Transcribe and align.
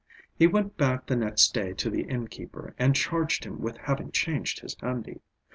He 0.35 0.47
went 0.47 0.77
back 0.77 1.05
the 1.05 1.15
next 1.15 1.53
day 1.53 1.73
to 1.73 1.91
the 1.91 2.01
innkeeper, 2.01 2.73
and 2.79 2.95
charged 2.95 3.43
him 3.45 3.61
with 3.61 3.77
having 3.77 4.09
changed 4.09 4.61
his 4.61 4.75
handi. 4.81 5.21